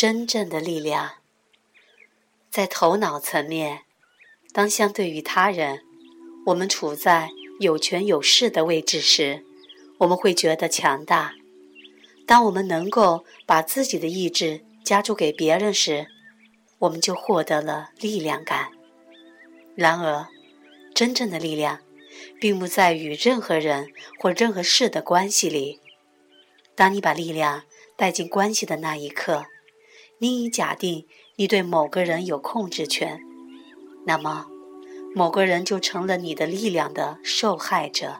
[0.00, 1.16] 真正的力量，
[2.48, 3.82] 在头脑层面，
[4.50, 5.82] 当相对于他人，
[6.46, 9.44] 我们处在有权有势的位置时，
[9.98, 11.32] 我们会觉得强大；
[12.26, 16.06] 当我们能够把自己的意志加注给别人时，
[16.78, 18.70] 我们就获得了力量感。
[19.74, 20.28] 然而，
[20.94, 21.80] 真正的力量，
[22.40, 25.78] 并不在与任何人或任何事的关系里。
[26.74, 27.64] 当你把力量
[27.98, 29.44] 带进关系的那一刻，
[30.22, 31.06] 你已假定
[31.36, 33.18] 你对某个人有控制权，
[34.06, 34.46] 那么，
[35.14, 38.18] 某个人就成了你的力量的受害者。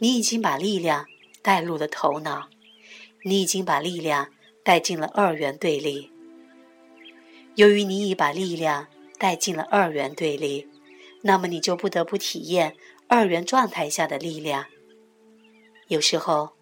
[0.00, 1.06] 你已经把力量
[1.42, 2.48] 带入了头脑，
[3.24, 4.30] 你已经把力量
[4.64, 6.10] 带进了二元对立。
[7.54, 10.68] 由于你已把力量带进了二元对立，
[11.22, 14.66] 那么你就不得不体验二元状态下的力量。
[15.86, 16.56] 有时候，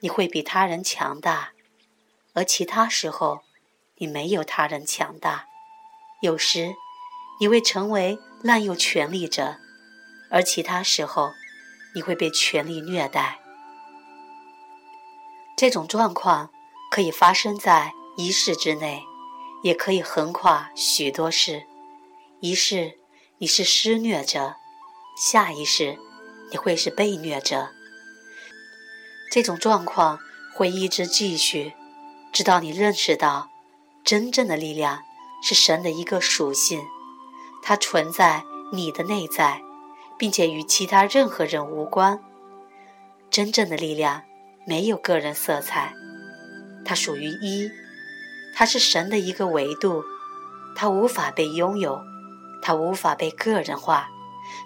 [0.00, 1.52] 你会比他人强大，
[2.34, 3.42] 而其他时候，
[3.98, 5.46] 你没有他人强大。
[6.20, 6.74] 有时，
[7.40, 9.56] 你会成为滥用权力者，
[10.30, 11.32] 而其他时候，
[11.94, 13.38] 你会被权力虐待。
[15.56, 16.50] 这种状况
[16.90, 19.02] 可以发生在一世之内。
[19.62, 21.66] 也可以横跨许多世，
[22.40, 23.00] 一世
[23.38, 24.54] 你是施虐者，
[25.18, 25.98] 下一世
[26.52, 27.70] 你会是被虐者。
[29.32, 30.20] 这种状况
[30.54, 31.72] 会一直继续，
[32.32, 33.48] 直到你认识到，
[34.06, 35.02] 真正的力量
[35.42, 36.80] 是神的一个属性，
[37.60, 39.60] 它存在你的内在，
[40.16, 42.20] 并且与其他任何人无关。
[43.32, 44.22] 真正的力量
[44.64, 45.92] 没有个人色彩，
[46.84, 47.68] 它属于一。
[48.54, 50.04] 它是神的一个维度，
[50.76, 52.00] 它无法被拥有，
[52.62, 54.08] 它无法被个人化，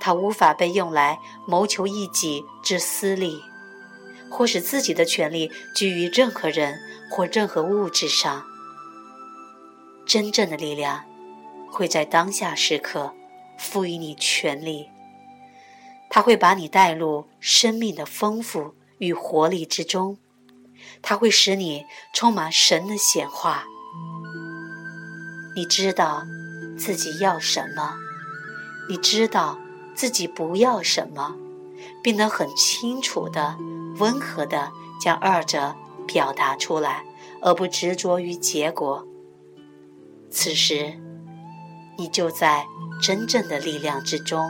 [0.00, 3.42] 它无法被用来谋求一己之私利，
[4.30, 8.42] 或使自己的权利居于任何人或任何物质上。
[10.06, 11.04] 真正的力量
[11.68, 13.12] 会在当下时刻
[13.58, 14.88] 赋予你权利，
[16.08, 20.16] 它会把你带入生命的丰富与活力之中，
[21.02, 23.64] 它会使你充满神的显化。
[25.56, 26.24] 你知道
[26.78, 27.96] 自己要什么，
[28.88, 29.58] 你知道
[29.94, 31.34] 自己不要什么，
[32.02, 33.58] 并能很清楚的、
[33.98, 34.70] 温和的
[35.00, 35.74] 将二者
[36.06, 37.04] 表达出来，
[37.42, 39.04] 而不执着于结果。
[40.30, 40.92] 此时，
[41.98, 42.64] 你就在
[43.00, 44.48] 真正的力量之中。